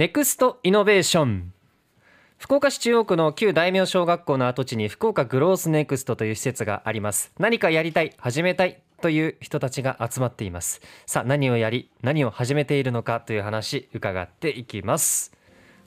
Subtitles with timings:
[0.00, 1.52] ネクストイノベーション。
[2.38, 7.34] 福岡市中央区の旧大名小学校の跡地に福岡グロースネクストという施設があります。
[7.38, 10.80] 何かやりたい始めたいという人たちが集まっています。
[11.04, 15.36] さあ何をやり何を始めているのかという話伺っていきます。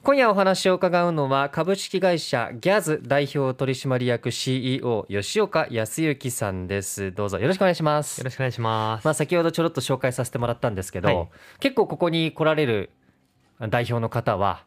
[0.04, 7.10] 今夜お話を伺うのは株式会社ギャズ代表取締役 CEO 吉岡康之さんです。
[7.10, 8.18] どうぞよろしくお願いします。
[8.18, 9.04] よろしくお願いします。
[9.04, 11.28] まあ先ほどちょろっと紹介させてもらったんですけど、はい。
[11.58, 12.90] 結構ここに来られる
[13.68, 14.62] 代表の方は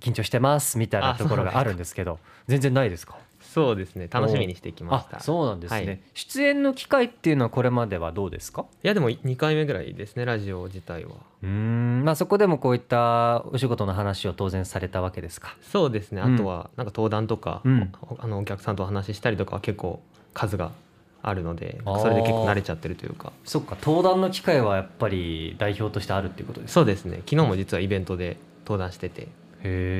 [0.00, 3.16] 緊張してますみたいなあところがあるんですけど全然ないですか？
[3.40, 4.08] そうですね。
[4.10, 5.18] 楽しみにしてきました。
[5.18, 8.66] あそうなんですね、はい出演の機会っていうのはこれまではどうですか？
[8.82, 10.24] いやでも2回目ぐらいですね。
[10.26, 11.12] ラジオ自体は。
[11.42, 15.56] うーんまあそこでもこういったお仕事の話を当然されたわけですか？
[15.62, 16.20] そうですね。
[16.20, 20.02] うんあとはなんか登壇とか、うんおあのお客さんとお話ししたりとかは結構
[20.34, 20.72] 数が
[21.28, 23.32] あるので、それで結構慣れちゃってるというか。
[23.44, 26.74] そっか登壇の機会はやっぱり代表としてあるっていうことですか？
[26.74, 27.16] そうですね。
[27.28, 29.28] 昨日も実はイベントで登壇してて、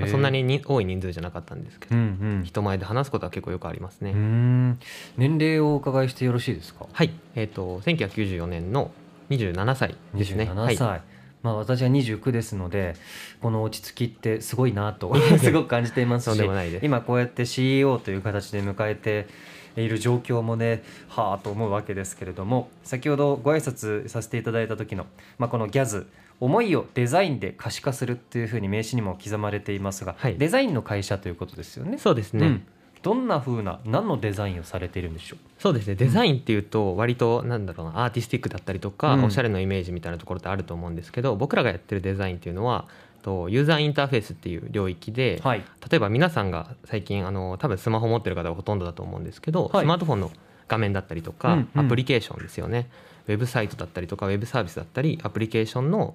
[0.09, 2.05] そんなにに多い人数じゃなかったんですけど、うんう
[2.41, 4.13] ん人前で話すことは結構よくありますね。
[5.17, 6.87] 年齢をお伺いしてよろしいですか？
[6.93, 7.11] はい。
[7.35, 8.91] えっ、と1994年の
[9.31, 10.45] 27歳ですね。
[10.53, 11.03] 27歳、はい。
[11.43, 12.95] まあ私は29ですので
[13.41, 16.43] この落ち着きってすごいなと すごく感じていますし。
[16.83, 19.27] 今こうやって CEO という形で迎えて
[19.77, 25.07] いる状況もねはあと思うわけですけれども先ほどご挨拶させていただいた時の、
[25.39, 26.07] まあ、このギャズ
[26.39, 30.37] 思いをデザインで可視化するっていうふうに名刺にも刻まれていますが、はい。
[30.37, 31.97] デザインの会社ということですよね？
[31.97, 32.47] そうですね。
[32.47, 32.67] うん。
[33.03, 35.39] どんな風な何のデザインをされているんでしょう？
[35.59, 35.95] そうですね。
[35.95, 39.25] デザインっていうと割となんだろうなアーティスティックだったりとか、うん。
[39.25, 42.87] おしゃれのイメージみたいなところってあると思うんですけど僕らがやってるデザインっていうのは
[43.27, 45.65] とユーザーインターフェースっていう領域で、はい。
[45.91, 49.85] 例えば皆さんが最近あの多分スマホ持ってる方がほとんどだと思うんですけど、はい。
[49.85, 50.31] スマートフォンの
[50.69, 51.87] 画面だったりとか、うんうん。
[51.87, 52.89] アプリケーションですよね。
[53.27, 56.15] ウェブサイトだったりとかウェブサービスだったりアプリケーションの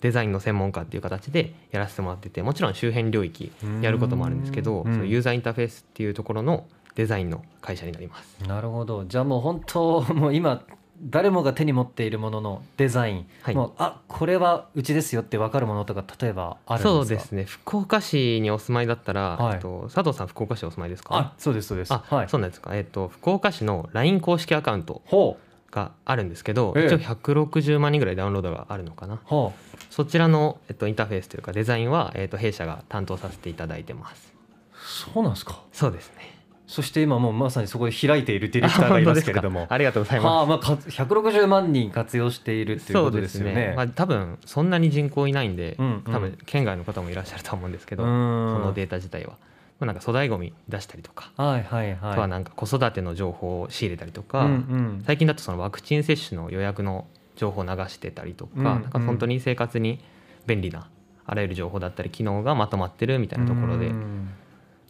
[0.00, 8.38] デザインの専門家っていう形でやらせてもらっててもちろん周辺領域やることもあるんですけど、うんそのユーザーインターフェースっていうところのデザインの会社になります。
[8.46, 9.04] なるほど。
[9.04, 10.62] じゃあもう本当もう今
[11.04, 13.54] 誰もが手に持っているもののデザイン、はい。
[13.56, 16.88] もうあこれはうちですよって分かるものとか例えばあるんですか？
[16.90, 17.44] そうですね。
[17.44, 19.54] 福岡市にお住まいだったら、はい。
[19.54, 21.16] えっと、佐藤さん福岡市お住まいですか？
[21.16, 21.92] あそうですそうです。
[21.92, 22.28] あ、はい。
[22.28, 25.38] そうなんですか、えっと、福岡市の LINE 公式アカウントほ
[25.72, 26.86] があるんですけど、ええ。
[26.86, 29.14] 一応160万人ぐらいダウンロードがあるのかな？
[29.14, 29.18] う。
[29.24, 29.52] ほ
[29.90, 34.32] そちらの、えっと、インターフェースというかデザインは、えっと、弊社が担当させていただいてます。
[34.72, 35.60] うそうなんですか。
[35.72, 39.66] そうですねそして今もうまさにそこで開いているディレクターがいますけれども。
[39.68, 40.26] ありがとうございます。
[40.26, 43.74] はあまあか160万人活用しているっていうことですよね。
[43.76, 46.12] まあ、多分そんなに人口いないんで、うんうん。
[46.12, 49.32] 多分県外の方もいらっしゃると思うんですけど、うそんのデータ自体は、
[49.80, 52.12] まあ、なんか粗大ごみ出したりとか、はいはいはい。
[52.12, 55.02] あとはなんか子育ての情報を仕入れたりとか、うんうん。
[55.06, 57.06] 最近だとそのワクチン接種の予約の
[57.36, 60.00] 情報を流してたりとか,、うんなんか本当に生活に
[60.46, 60.88] 便利な
[61.24, 64.21] あらゆる情報だったり機能がまとまってるみたいなところで、うん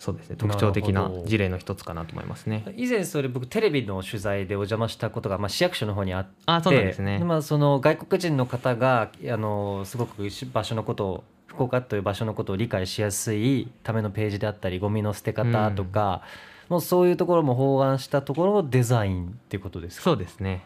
[0.02, 2.64] そうですね特徴的な事例の一つかなと思いますね。
[2.76, 7.20] 以前それ僕テレビの取材でお邪魔したことが、まあ、市役所の方にあってあそうですね。
[7.20, 16.22] まあ、その外国人の方があのすごく場所のことを福岡という場所のことを理解しやすいためのページであったりゴミの捨て方とか、
[16.68, 20.02] もうそういうところも包含したところのデザインっていうことですか？
[20.02, 20.64] そうですね。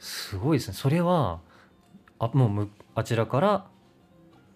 [0.00, 1.38] すごいですねそれは
[2.18, 3.66] あもうむあちらから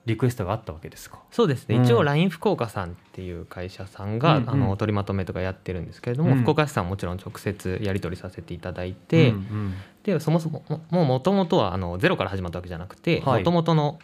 [0.09, 1.21] リクエストがあったわけですか？
[1.31, 1.85] そうですね、うん。
[1.85, 4.51] 一応 LINE 福岡さんっていう会社さんが、うんうん。
[4.51, 6.43] あの取りまとめとかやってるんですけれども、うん。
[6.43, 9.75] 福岡市さんもちろん直接やり取りさせていただいて、うんうん。
[10.03, 13.41] でそもそももう元々はあのゼロから始まったわけじゃなくてはい。
[13.41, 13.99] もともとの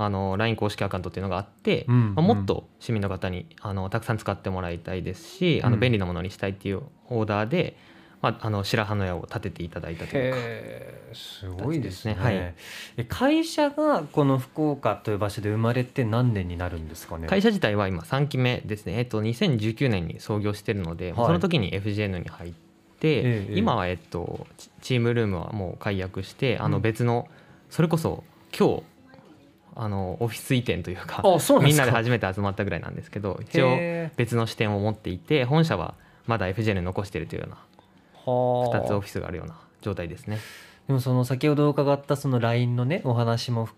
[0.00, 5.72] あの LINE 公式アカウントっていうのがあって、うんまあ、もっと市民の方にあのたくさん使ってもらいたいですし、あうん。
[5.72, 7.76] の便利なものにしたいっていうオーダーで、
[8.20, 10.38] まあ、あの白羽の矢を立てていただいたというか。
[11.14, 12.14] すごいですね。
[12.14, 12.34] はい。
[12.96, 17.28] え会社がこの福岡という場所で生まれて何年になるんですかね？
[17.28, 21.26] 会社自体は今3期目ですね、えっと、2019年に創業してるので、はい。
[21.26, 22.52] その時に FGN に入っ
[23.00, 26.72] て、ええ今は、えっと、チチームルームはもう解約してあうん。
[26.72, 27.28] の別の、
[27.70, 28.24] それこそ
[28.58, 28.82] 今日
[29.76, 31.22] あのオフィス移転というか
[31.62, 35.94] みんなで初めて集まったぐらいなんですけど一応へ別の視点を持っていて本社は
[36.26, 37.58] まだ FGN に残しているというような
[38.72, 40.38] 2つオフィスがあるような状態ですね。
[40.86, 43.68] でもその先ほど伺ったその LINE のねお話も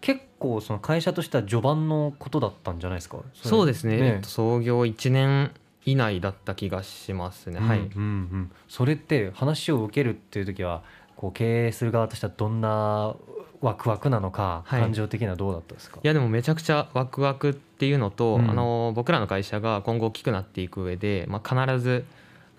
[0.00, 3.18] 結構その会社としては序盤のことだったんじゃないですか？
[3.34, 3.98] そうですね。
[3.98, 5.50] えっと創業1年
[5.84, 7.58] 以内だった気がしますね。
[7.58, 8.52] はい、うんうんうん。
[8.68, 10.82] それって話を受けるっていう時は
[11.16, 13.16] こう経営する側としてはどんな
[13.60, 14.80] ワクワクなのか、はい。
[14.80, 15.98] 感情的にはどうだったですか？
[16.02, 18.48] いやでもめちゃくちゃワクワクっていうのと、うん。
[18.48, 22.04] あの僕らの会社が今後大きくなっていく上で、まあ、必ず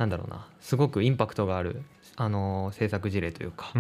[0.01, 1.83] なんだろうなすごくインパクトがある
[2.15, 3.71] あの制作事例というか、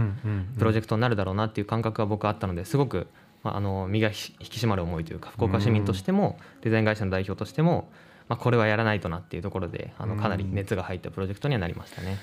[0.57, 3.07] プロジェクトになるだろうなっていう感覚が僕はあったのですごく
[3.43, 7.89] まあ、あの身が引き締まる思いというか福岡市民としてもデザイン会社の代表としても、
[8.29, 12.19] まあ、これはやらないとなっていうところであのかなり熱が入ったプロジェクトにはなりましたね。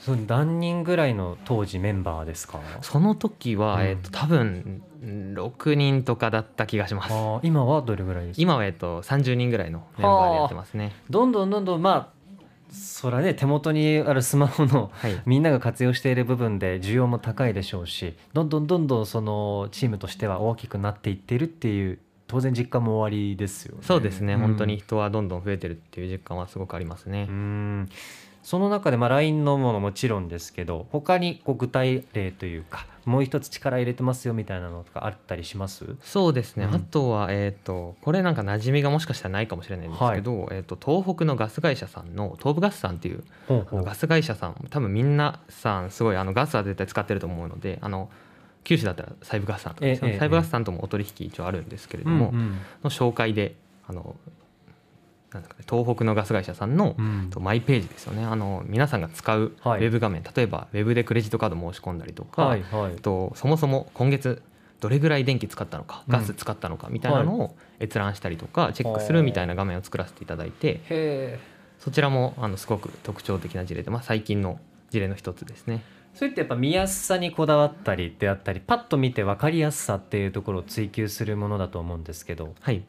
[0.00, 2.60] その何人ぐらいの当時メンバーですか？
[2.82, 3.86] その時は、うん。
[3.86, 7.14] えっと多分6人とかだった気がします。
[7.42, 8.42] 今はどれぐらいですか？
[8.42, 10.92] 今は、えっと、30人ぐらいのメンバーでやってますね。
[11.08, 12.21] どんどんどんどんまあ
[12.72, 15.22] そらね手元にあるスマホのはい。
[15.26, 23.82] みんなが活用している部分で需要も高いでしょうしどんどんどんどんそのチームとしては大きくなっていっているっていう当然実感も終わりですよね。
[23.82, 24.38] そうですね、ん。
[24.38, 27.88] 本当に人はどんどん増えてるっていう実感はすごくありますね、うん
[28.42, 35.96] その中でまあ LINE のものもちろんですけど他にこう具体例というかもう一つ力入れてますよみたいなのとかあったりします？
[36.02, 36.74] そうですね、うん。
[36.74, 43.24] あとは、えー、とこれなんか馴染みがもしかしたらないかもしれないんですけど、えー、と東北のガス会社さんの東部ガスさんっていう
[43.72, 48.10] ガス会社さん多分みんなさんすごいあのガスは絶対使ってると思うのであの
[48.64, 52.58] 九州だったら西部ガスさんとかね、ええ西部ガスさんともお取引一応あるんですけれども、うんうん。
[52.84, 53.56] の紹介で
[53.88, 54.14] あの
[55.34, 57.28] なんですかね、東北のガス会社さんの、うん。
[57.30, 58.24] とマイページですよね。
[58.24, 59.82] あの皆さんが使うウはい。
[59.82, 62.96] ェブ画面、例えばウェブでクレジットカード申し込んだりとか、はいはい。
[62.96, 64.42] とそもそも今月
[64.80, 66.12] どれぐらい電気使ったのかうん。
[66.12, 71.38] ガス使ったのかみたいなのを閲覧したりとかチェックするみたいな画面を作らせていただいて
[71.78, 74.58] そちらもあのすごく特徴的な事例で、まあ、最近の
[74.90, 75.82] 事例の一つですね。
[76.14, 82.82] それってやっぱ見やすさにこだわったりであったりパッと見て分かりやすさっていうところを追求するものだと思うんですけどはい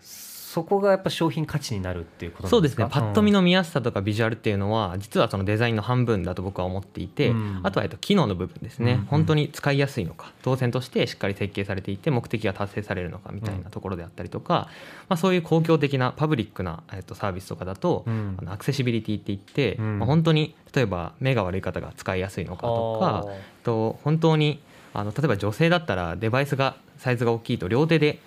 [0.54, 2.86] そこがやっぱ商品価値になるっていうことそうんですね。
[2.88, 7.62] パッと見の、の見やすさとかビジュアルっていうのは実はそのデザインの半分だと僕は思っていて、うん。
[7.64, 9.00] あとはえっと機能の部分ですね、うん。
[9.00, 14.70] うん本当に使いやすいのか当選としてしっかり設計されていて目的が達成されるのかみたいなところであったりとか、
[15.10, 18.38] まあ、そういう公共的なパブリックな、えっと、サービスとかだと、うん。
[18.40, 19.98] あのアクセシビリティって言って、うん。
[19.98, 24.60] まあ、本当に例えば目が悪い方が使いやすいのかとかえっと本当に
[24.94, 28.20] あの例えば女性だったらデバイスがサイズが大きいと両手で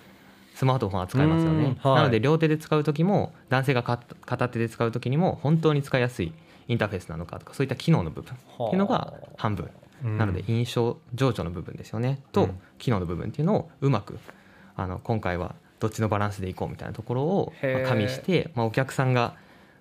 [0.57, 2.01] スマートフォンは使えますよね、うんはい。
[2.01, 6.33] なので両手で使う時も男性がか片手で使う時にも本当に使いやすい
[6.67, 8.33] インターフェースなのかとかそういった機能の部分。
[8.33, 9.69] っていうのが半分、
[10.03, 12.23] うんなので印象情緒の部分ですよね。
[12.31, 12.59] と、うん。
[12.79, 14.17] 機能の部分っていうのをうまく
[14.75, 19.35] あの今回はどっちのバランスでいこうみたいなところを加味して、まあ、お客さんが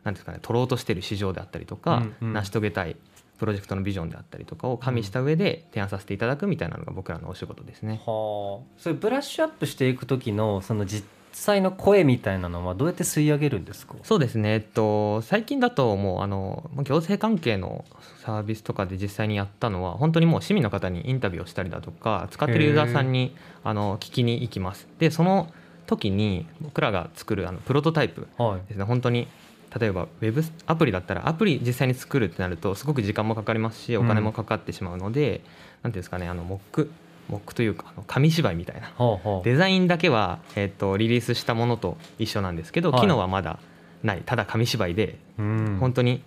[0.05, 2.97] なんですかね取ろうとしている市場であったりとか、成し遂げたい
[3.39, 8.01] プロジェクトのビジョンであったりとかを加味した上で提案させていただくみたいなのが僕らのお仕事ですね。
[8.07, 8.65] はあ。
[8.79, 13.95] それブラッシュアップしていく時のその実際の声みたいなのはどうやって吸い上げるんですか？
[14.03, 17.85] そうですね、えっと、最近だともうあのまあ行政関係の
[18.25, 24.89] サービスとかで実際にやったのは本当にもう市民の方にインタビューをしたりだとか使ってるユーザーさんにあの聞きに行きます。
[24.99, 25.53] でその
[25.87, 28.85] 時に僕らが作るあのプロトタイプはいですね。
[28.85, 29.29] 本当に
[29.79, 35.41] 例えばウェブアプリだったらアプリ実際に作るってなるとすごく時間もかかりますしお金もかかってしまうので、
[35.83, 36.91] なんていうんですかねあのモック
[37.29, 38.93] モックというか紙芝居みたいな。
[39.43, 43.01] デザインだけは、えっとリリースしたものと一緒なんですけど、はい。
[43.01, 43.59] 機能はまだ
[44.03, 44.23] ない。
[44.25, 45.77] ただ紙芝居で、うん。
[45.81, 46.23] 本当に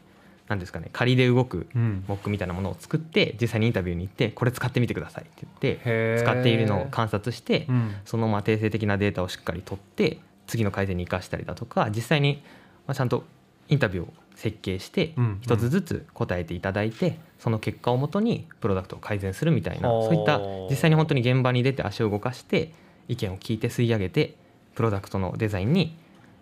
[0.50, 2.03] 何ですかね仮で動くうん。
[2.07, 7.95] モックみたいなものを作って実際にインタビューに行ってこれ使ってみてくださいって言って使っているのを観察して、うん。
[8.03, 12.44] そのまあ定性的なデータをしっかり取って次の改善に生かしたりだとか実際に
[12.89, 13.24] まあちゃんと
[13.68, 20.39] インタビューを設計して一つずつ答えていただいてその結果をもとにプロダクトを改善するみたいなそういった
[20.71, 22.74] 実際に本当に現場に出て足を動かして
[23.07, 24.33] 意見を聞いて吸い上げて
[24.74, 25.95] プロダクトのデザインに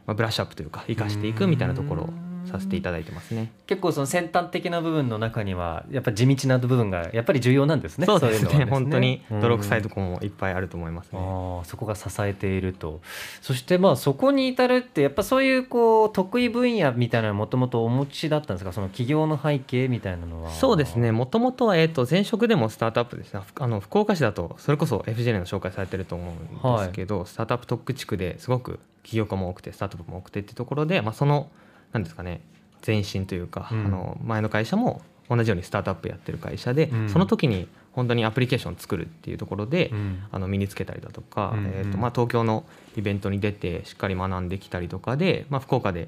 [0.06, 2.10] まあブラッシュアップというか生かしていくみたいなところを
[2.48, 3.52] させていただいてますね。
[3.68, 8.06] 結構その先端的な部分の中にはやっぱ地道な部分がやっぱり重要なんですね。
[8.06, 8.66] そうですいのはね。
[8.66, 11.20] 本当に泥臭いとこもいっぱいあると思いますね。
[11.20, 13.02] ああそこが支えていると。
[13.42, 18.72] そしてまあそこに至るってやっぱそういうこう得意分野みたいなのもともとお持ちだったんですか？
[18.72, 20.52] その企業の背景みたいなのは。
[20.52, 21.12] そうですね。
[21.12, 31.50] もともとは、えー、と前職でもスタートアップですねふあの福岡市だとそれこそ FJ の紹介されてると思うんですけど、スタートアップ特区地区ですごく起業家も多くてスタートアップも多くてっていうところで、まあ、その
[31.98, 32.42] なんですかね
[32.86, 33.86] 前進というか、うん。
[33.86, 37.10] あの前の会社も同じようにスタートアップやってる会社で、うん。
[37.10, 40.24] その時に本当にアプリケーションを作るっていうところで、うん。
[40.32, 41.66] あの身につけたりだとか、うんうん。
[41.74, 46.08] えーとまあ、東京のイベントに出てしっかり学んできたりとかで、まあ、福岡で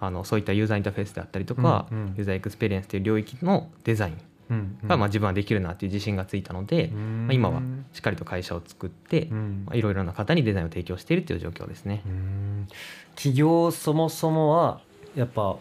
[0.00, 2.14] あのそういったユーザーインターフェースであったりとか、うんうん。
[2.16, 7.26] user experience という領域のデザインがまあ自分はできるなっていう自信がついたので、うん。
[7.28, 9.62] まあ、今はしっかりと会社を作ってうん。
[9.66, 12.02] まあいろいろな方にデザインを提供しているという状況ですね。
[12.04, 12.68] うん。
[13.14, 14.80] 起業そもそもは
[15.14, 15.56] やっぱ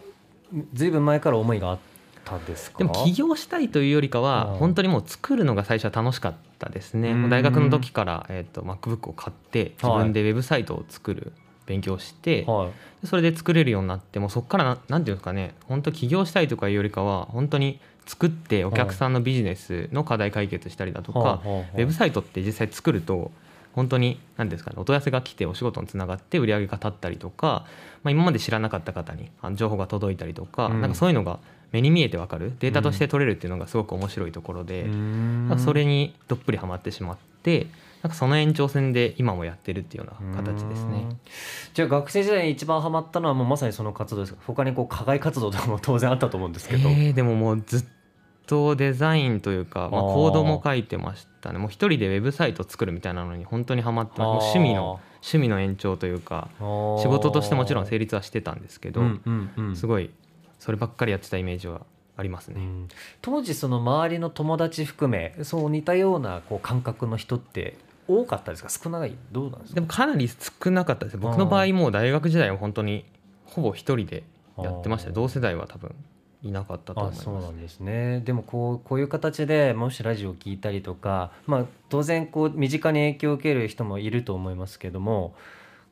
[0.74, 1.80] ずいぶん前から思いがあっ
[2.26, 2.78] たんですか？
[2.80, 4.58] でも起業したいというよりかはうん。
[4.58, 7.12] 本当にもう作るのが最初は楽しかったですね。
[7.12, 7.30] うん。
[7.30, 11.34] 大学の時から、えー、と MacBook を買って自分でウェブサイトを作る
[11.66, 12.68] 勉強をして、はい。
[13.02, 15.54] でそれで作れるようになってもうそこからななんていうんですかね。
[15.66, 21.70] 本当起業したいとかいうよりかは本当に作ってお客さんのビジネスの課題解決したりだとか、はいはいはい。
[21.74, 23.32] ウェブサイトって実際作ると
[23.74, 27.66] 本当に何ですかねお問い合わせが来てお仕事につながって売り上げが立ったりとか、
[28.04, 30.82] まあ、今まで知らなかった方に情報が届いたりとか、うん。
[30.82, 31.40] なんかそういうのが
[31.72, 32.54] 目に見えてわかる。
[32.60, 37.68] データとして取れるっていうのがすごく面白いところで、なんかそれにどっぷりハマってしまって
[38.02, 41.06] なんかその延長線で今もやってるっていうような形ですね。
[41.10, 41.20] うん。
[41.74, 44.40] じゃあ学生時代に一番ハマったのはもうまさにその活動ですか？
[44.48, 47.86] 他にこう課外活動とかも当然あったと思うんですけど、えーでももうずっ
[48.48, 51.60] とデザインというか、まあ、コードも書いてましたね。
[51.60, 59.76] もう一人でウェブサイト作るみたいなのに本当にハマって趣味の趣味の延長というか仕事としてもちろん成立はしてたんですけど、うんうんうん。
[59.76, 60.10] すごい
[60.60, 61.82] そればっかりやってたイメージは
[62.18, 62.56] ありますね。
[62.58, 62.88] うん。
[63.22, 67.78] 当時その周りの友達含めそう似たようなこう感覚の人って
[68.08, 68.70] 多かったですか？
[68.70, 69.16] 少ない？
[69.32, 69.76] どうなんですか？
[69.76, 71.18] でもかなり少なかったです。
[71.18, 73.06] 僕の場合もう大学時代は本当に
[73.46, 74.24] ほぼ一人で
[74.58, 75.12] やってました。
[75.12, 75.96] 同世代は多分
[76.42, 77.24] いなかったと思いあます。
[77.24, 78.22] そうなんですね。
[78.22, 85.34] でもこうこういう形でもしラジオを聞いたりとか、まあ、当然こう身近に影響を受ける人もいると思いますけども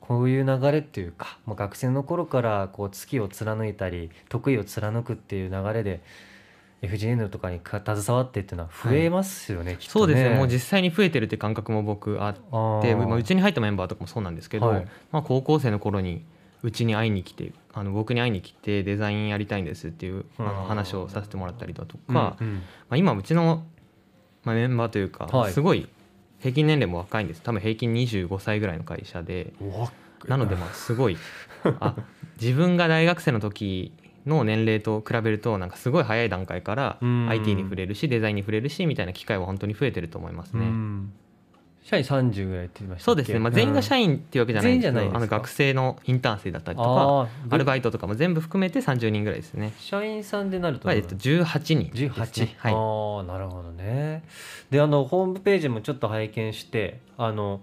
[0.00, 6.00] こういう流れっていうか、まあ、学生の頃からこう月を貫いたり得意を貫くっていう流れで
[6.82, 10.36] FGN とかにか携わってっていうのは増えますよね、きっとそうですね。
[10.36, 12.34] もう実際に増えてるって感覚も僕あっ
[12.82, 14.86] てまあ、うちに入ったメンバーとかもそうなんですけど、はい。
[15.10, 16.24] まあ、高校生の頃に
[16.62, 20.46] うちに会いに来てあの僕に会いに来てデザインやりたいんですっていうあうん。
[20.48, 22.62] の話をさせてもらったりだとか、うんまうん。
[22.90, 23.64] あ、今うちの、
[24.44, 25.52] まあ、メンバーというか、はい。
[25.52, 25.88] すごい
[26.40, 27.42] 平均年齢も若いんです。
[27.42, 29.52] 多分平均25歳ぐらいの会社で。
[30.26, 31.16] なのでまあすごい
[31.78, 31.94] あ
[32.40, 33.92] 自分が大学生の時
[34.26, 37.28] の年齢と比べるとなんかすごい早い段階からうん。
[37.28, 40.64] IT に触れるしデザインに触れるしみたいな機会は本当に増えてると思いますね。
[41.92, 49.72] うん社員30ぐらいって言いましたそうですね、まあ、全員が社員っていうわけじゃないんですけど、あの学生のインターン生だったりとかアルバイトとかも全部含めて30人ぐらいですね。
[49.78, 52.10] 社員さんでなるとまあえっと、18人です、ね。
[52.10, 54.22] 18、はい、ああなるほどね。
[54.70, 57.62] であのホームページもちょっと拝見してあの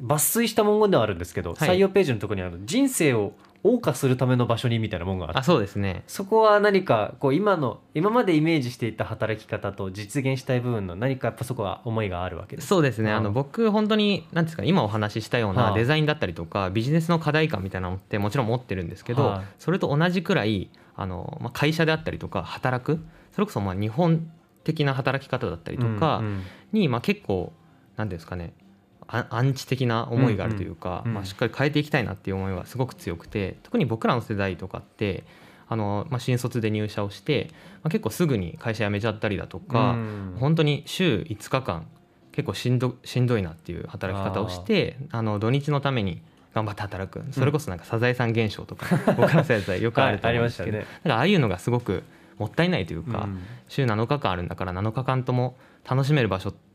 [0.00, 1.68] 抜粋した文言ではあるんですけど、はい。
[1.68, 3.32] 採用ページのところにあの人生を
[3.64, 5.40] 謳歌するための場所にみたいな文言があって。
[5.40, 6.04] あそうですね。
[6.06, 13.16] そこは何かこう今の今までイメージしていた働き方と実現したい部分の何かやっぱそこは思いがあるわけですそうですね、うん。
[13.16, 19.44] あの僕本当に何ですかね今お話ししたようはなあデザインだったりとかビジネスの課題感みたいなのってもちろん持ってるんですけど、はい。
[19.58, 23.00] それと同じくらいあの、まあ、会社であったりとか働く
[23.32, 24.30] それこそまあ日本
[24.64, 26.42] 的な働き方だったりとかうんうん。
[26.72, 27.52] に、まあ、結構
[27.96, 28.67] 何ですかねあ
[29.08, 35.24] アンチ的な思いがあるというか、うんうんまあ、しっかり変えていきたいなっていう思いはすごく強くて特に僕らの世代とかって
[35.66, 37.48] あの、まあ、新卒で入社をして、
[37.82, 40.36] まあ、結構すぐに会社辞めちゃったりだとか、うん。
[40.38, 41.86] 本当に週5日間
[42.32, 46.22] 結構しんどしんどいなっていう働き方をしてあの土日のために
[46.54, 47.24] 頑張って働く。
[47.32, 48.86] それこそなんかサザエさん現象とか、
[49.16, 52.02] 僕らの世代よくあると思うんですけど、はいありまだからああいうのがすごく
[52.38, 53.38] もったいないというか、うん。
[53.68, 55.56] 週7日間あるんだから7日間とも
[55.88, 56.67] 楽しめる場所って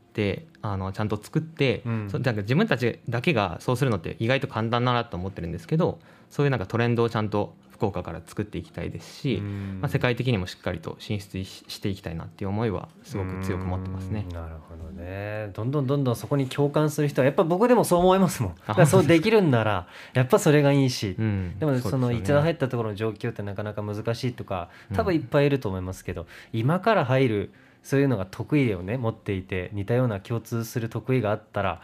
[0.62, 2.10] あのちゃんと作って、うん。
[2.10, 5.98] そうだから自分たちだけがそうするのって意外と簡単だなと思ってるんですけど
[6.30, 9.78] そういうなんかトレンドをちゃんと福岡から作っていきたいですし、うん。
[9.80, 14.24] まあ、世界的にもしっかりと進出ししていきたいなっていう思いはすごく強く持ってますね。
[14.28, 14.34] うん。
[14.34, 15.50] なるほどね。
[15.52, 18.54] どんどんどんどんそこに共感する人はやっぱ僕でもそう思いますもん。
[18.66, 21.58] あだそうできるんならやっぱそれがいいし、うん。
[21.58, 24.96] でもその一度入っったところの状況ってなかなか難しいとかうん。
[24.96, 27.52] 多分いっぱいいると思いますけど、今から入る
[27.84, 31.82] そういうのが得意をね持っていて似たような共通する得意があったら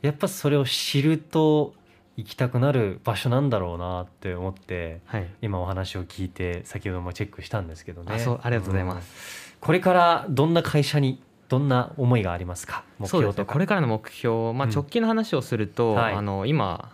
[0.00, 1.74] やっぱそれを知ると
[2.16, 8.14] 行きたくなる場所なんだろうなって思ってはい、今お話を聞いて先ほどもチェックしたんですけどね。
[8.14, 9.52] あそうありがとうございます。
[9.54, 9.60] うん。
[9.60, 12.84] これからどんな会社にどんな思いがありますか？
[13.00, 13.32] 目そうですね。
[13.32, 14.72] 標とかこれからの目標、まあ、うん。
[14.72, 16.14] 直近の話をすると、はい。
[16.14, 16.92] あの今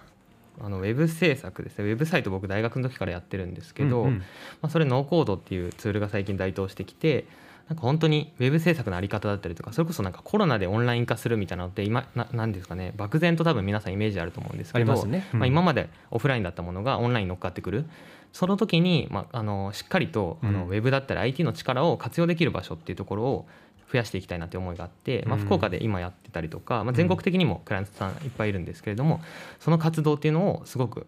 [0.63, 1.85] あのウェブ制作ですね。
[1.85, 4.19] ウェブサイト僕大学の時からやってるんですけど、うんうん。
[4.19, 4.25] ま
[4.63, 7.27] あ、それノーコードっていうツールが最近台頭してきて
[7.71, 17.87] なんか本当にウェブ制作のあり方だったりとかそれこそなんかコロナでオンライン化するみたいなのって今ななんですかね漠然と多分皆さんイメージあると思うんですけどね、うんまあ、今までオフラインだったものがオンラインに乗っかってくる。
[18.33, 23.49] その時に、まあ、あのしっかりとあの、うんウェブだったり IT の力を活用できる場所っていうところを
[23.93, 25.45] 増やしていきたいなという思いがあって、まあ、うん。
[25.45, 29.21] 福岡で今やってたりとか、まあ、全国的にもクライアントさんいっぱいいるんですけれども
[29.59, 31.07] その活動っていうのをすごく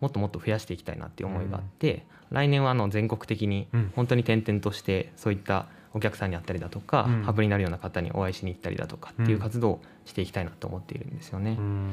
[0.00, 3.92] もっともっと増やしていきたいなっていう思いがあって、来年はあの全国的にうん。
[3.94, 7.22] 本当に転々としてそういったお客さんに会ったりだとか、うん。
[7.22, 11.56] ハブになるような方にお会いしに行ったりだとかっていう活動をしていきたいなと思っているんですよね。
[11.58, 11.88] うん。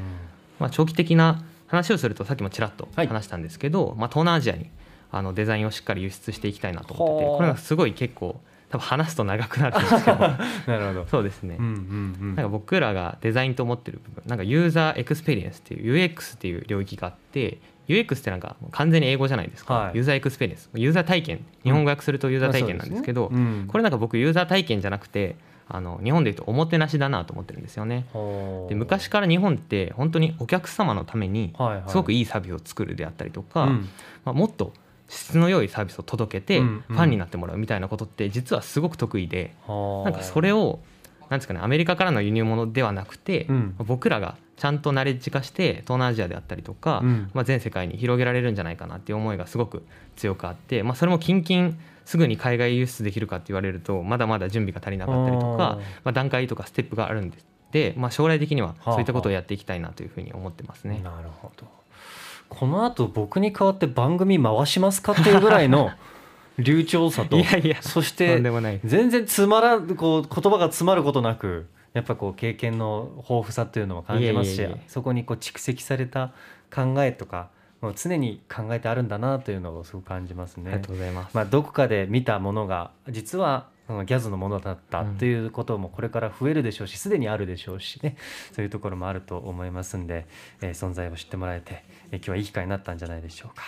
[0.60, 3.08] まあ、長期的な話をするとさっきもちらっとはい。
[3.08, 4.70] 話したんですけど、まあ、東南アジアに
[5.12, 8.40] あのデザインをしっかり輸出していきたいなと思っててこれがすごい結構
[8.70, 10.18] 多分話すと長くなるんですけど。
[10.68, 11.06] なるほど。
[11.08, 11.76] そうですね、うんうんう
[12.26, 17.58] んなんか僕らがデザインと思ってる部分なんか user experience っていう UX っていう領域があって
[17.90, 19.96] UX ってなんか完全に英語じゃないですか、はい。
[19.96, 20.70] User experience。
[20.76, 21.46] ユーザー体験。
[21.64, 23.66] 日本語訳するとユーザー体験なんですけど、うん。
[23.68, 25.36] これなんか僕ユーザー体験じゃなくて
[25.68, 28.06] あの日本でいうとおもてなしだなと思ってるんですよね。
[28.70, 31.90] で昔から日本って本当にお客様のためにはいはい。
[31.90, 33.90] すごくいいサービスを作るであったりとか、うん。
[34.24, 34.72] まあ、もっと
[35.08, 36.66] 質の良いサービスを届けてうん。
[36.90, 36.96] うん。
[36.96, 40.10] ファンになってもらうみたいなことって実はすごく得意ではあ。
[40.12, 40.80] なんかそれを
[41.30, 43.76] なんですかねアメリカからの輸入物ではなくて、うん。
[43.80, 47.32] 僕らがちゃんとナレッジ化して東南アジアであったりとか、うん。
[47.34, 49.84] まあ、全世界に広げられるんじゃないかなっていう思いがすごく
[50.16, 51.74] 強くあって、まあ、それも近々
[52.06, 58.92] すぐに海外輸出できるかって言われるとまだまだ準備が足りなかったりとか、まあ、段階とかステップがあるんですで、まあ、将来的にはあ。
[58.92, 61.02] そういったことをやっていきたいなというふうに思ってますね。
[61.04, 61.68] なるほど。
[62.50, 65.92] この後僕に代わって番組回しますかっていうぐらいの
[66.58, 68.42] 流暢さといやいやとそして
[68.84, 76.34] 全然つまらんこう言葉が詰まることなくやっぱこう経験の豊富さというのも感じますしそこにこう蓄積された
[76.74, 77.50] 考えとか
[77.82, 80.94] もう常に考えてあるんだなというのをすごく感じますねありがと。
[80.94, 81.34] うございます。
[81.34, 83.70] まあ、どこかで見たものが実は
[84.06, 88.16] ギャズのものだったうんということもこれから増えるでしょうしすでにあるでしょうしね。
[88.54, 90.28] そういうところもあると思いますんで、
[90.62, 93.64] えー存在を知ってもらえて、えー今日はいい機会になったんじゃないでしょうか。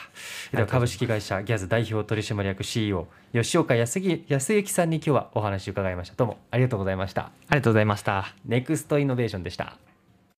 [0.51, 6.15] では株式会社ギャズ代表取締役 CEO 吉岡康之さんに今日はお話を伺いました。
[6.15, 7.23] どうもありがとうございました。
[7.23, 8.33] ありがとうございました。
[8.45, 9.90] ネクストイノベーションでした